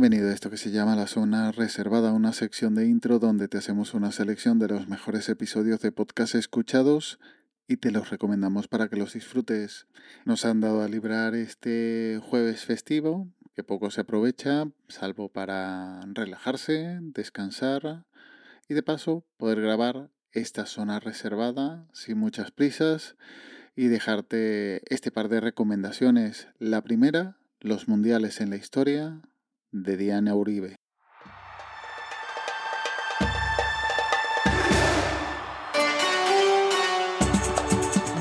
[0.00, 3.58] Bienvenido a esto que se llama La Zona Reservada, una sección de intro donde te
[3.58, 7.18] hacemos una selección de los mejores episodios de podcast escuchados
[7.66, 9.88] y te los recomendamos para que los disfrutes.
[10.24, 13.26] Nos han dado a librar este jueves festivo,
[13.56, 18.04] que poco se aprovecha, salvo para relajarse, descansar
[18.68, 23.16] y de paso poder grabar esta zona reservada sin muchas prisas
[23.74, 26.46] y dejarte este par de recomendaciones.
[26.60, 29.22] La primera, los mundiales en la historia
[29.72, 30.76] de Diana Uribe.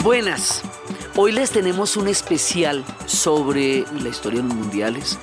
[0.03, 0.61] Buenas,
[1.15, 5.19] hoy les tenemos un especial sobre la historia de los mundiales.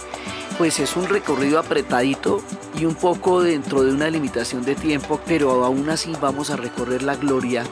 [0.58, 2.42] Pues es un recorrido apretadito
[2.78, 7.02] y un poco dentro de una limitación de tiempo, pero aún así vamos a recorrer
[7.02, 7.64] la gloria,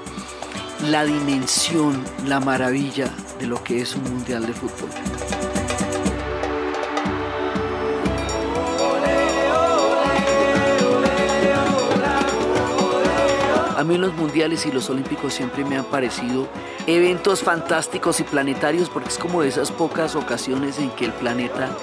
[0.88, 4.90] la dimensión, la maravilla de lo que es un mundial de fútbol.
[13.82, 16.48] A mí los mundiales y los olímpicos siempre me han parecido
[16.86, 21.76] eventos fantásticos y planetarios porque es como de esas pocas ocasiones en que el planeta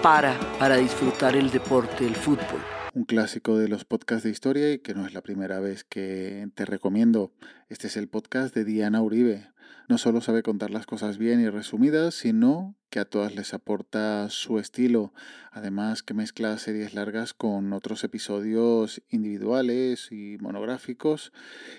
[0.00, 2.62] para para disfrutar el deporte, el fútbol.
[2.94, 6.46] Un clásico de los podcasts de historia y que no es la primera vez que
[6.54, 7.32] te recomiendo.
[7.68, 9.48] Este es el podcast de Diana Uribe.
[9.88, 14.28] No solo sabe contar las cosas bien y resumidas, sino que a todas les aporta
[14.28, 15.14] su estilo.
[15.50, 21.32] Además que mezcla series largas con otros episodios individuales y monográficos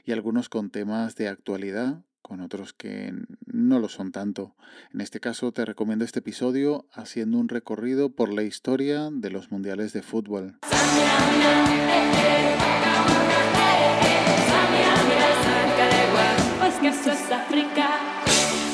[0.06, 3.14] y algunos con temas de actualidad con otros que
[3.46, 4.56] no lo son tanto.
[4.92, 9.52] En este caso te recomiendo este episodio haciendo un recorrido por la historia de los
[9.52, 10.58] mundiales de fútbol.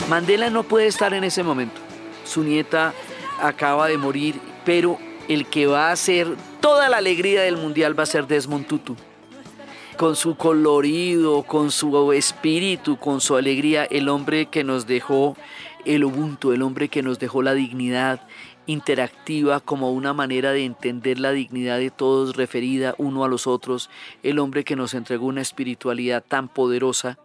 [0.09, 1.81] Mandela no puede estar en ese momento.
[2.25, 2.93] Su nieta
[3.41, 8.03] acaba de morir, pero el que va a hacer toda la alegría del mundial va
[8.03, 8.95] a ser Desmond Tutu
[9.95, 15.37] con su colorido, con su espíritu, con su alegría, el hombre que nos dejó
[15.85, 18.27] el Ubuntu, el hombre que nos dejó la dignidad
[18.67, 23.89] interactiva como una manera de entender la dignidad de todos referida uno a los otros,
[24.23, 27.17] el hombre que nos entregó una espiritualidad tan poderosa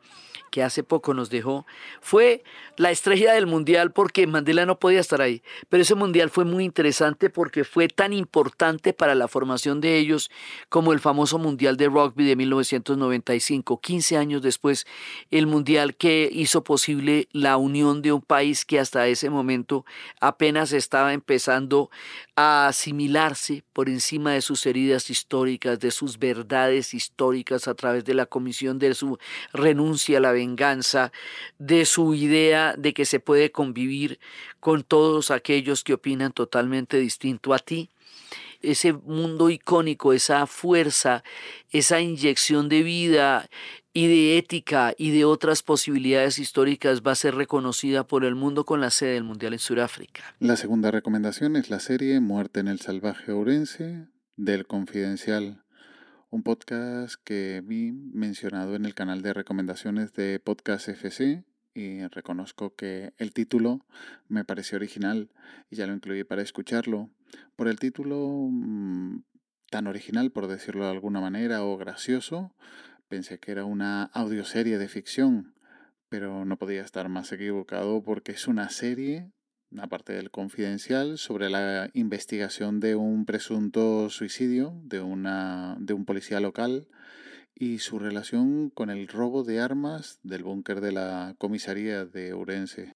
[0.51, 1.67] que hace poco nos dejó,
[2.01, 2.43] fue
[2.77, 5.43] la estrella del mundial porque Mandela no podía estar ahí.
[5.69, 10.31] Pero ese mundial fue muy interesante porque fue tan importante para la formación de ellos
[10.69, 14.87] como el famoso mundial de rugby de 1995, 15 años después,
[15.31, 19.85] el mundial que hizo posible la unión de un país que hasta ese momento
[20.21, 21.91] apenas estaba empezando
[22.37, 28.15] a asimilarse por encima de sus heridas históricas, de sus verdades históricas a través de
[28.15, 29.19] la comisión de su
[29.53, 31.13] renuncia a la venganza,
[31.59, 34.19] de su idea de que se puede convivir
[34.59, 37.91] con todos aquellos que opinan totalmente distinto a ti.
[38.63, 41.23] Ese mundo icónico, esa fuerza,
[41.71, 43.49] esa inyección de vida
[43.93, 48.65] y de ética y de otras posibilidades históricas va a ser reconocida por el mundo
[48.65, 50.23] con la sede del Mundial en Sudáfrica.
[50.39, 55.65] La segunda recomendación es la serie Muerte en el Salvaje Ourense del Confidencial
[56.31, 62.77] un podcast que vi mencionado en el canal de recomendaciones de Podcast FC y reconozco
[62.77, 63.85] que el título
[64.29, 65.31] me pareció original
[65.71, 67.11] y ya lo incluí para escucharlo.
[67.57, 69.25] Por el título mm,
[69.71, 72.55] tan original, por decirlo de alguna manera, o gracioso,
[73.09, 75.55] pensé que era una audioserie de ficción,
[76.09, 79.33] pero no podía estar más equivocado porque es una serie
[79.79, 86.41] aparte del confidencial, sobre la investigación de un presunto suicidio de, una, de un policía
[86.41, 86.89] local
[87.55, 92.93] y su relación con el robo de armas del búnker de la comisaría de Urense.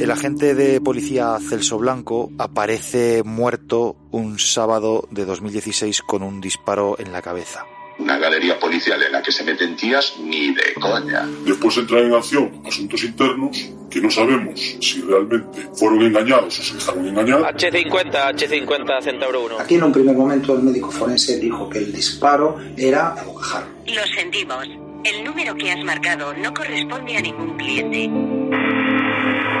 [0.00, 6.98] El agente de policía Celso Blanco aparece muerto un sábado de 2016 con un disparo
[6.98, 7.64] en la cabeza
[7.98, 11.26] una galería policial en la que se meten tías ni de coña.
[11.44, 16.74] Después entran en acción asuntos internos que no sabemos si realmente fueron engañados o se
[16.74, 17.56] dejaron engañar.
[17.56, 19.60] H50, H50 Centauro 1.
[19.60, 23.68] Aquí en un primer momento el médico forense dijo que el disparo era a bocajarro.
[23.86, 24.66] Lo sentimos.
[25.04, 28.10] El número que has marcado no corresponde a ningún cliente.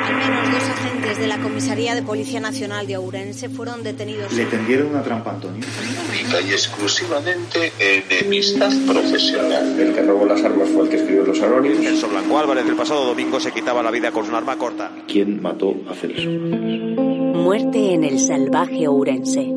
[0.04, 4.32] Al menos dos agentes de la Comisaría de Policía Nacional de Ourense fueron detenidos.
[4.32, 5.64] ¿Le tendieron una trampa, Antonio?
[6.08, 9.78] Única y exclusivamente enemistad profesional.
[9.78, 11.84] El que robó las armas fue el que escribió los anónimos.
[11.84, 14.90] Celso Blanco Álvarez el pasado domingo se quitaba la vida con un arma corta.
[15.06, 16.28] ¿Quién mató a Celso?
[16.28, 19.54] Muerte en el salvaje Ourense.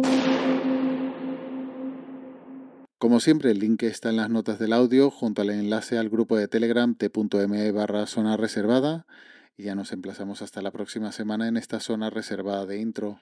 [2.97, 6.37] Como siempre, el link está en las notas del audio junto al enlace al grupo
[6.37, 9.07] de Telegram t.me barra zona reservada
[9.57, 13.19] y ya nos emplazamos hasta la próxima semana en esta zona reservada de intro.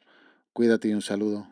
[0.54, 1.48] Cuídate y un saludo.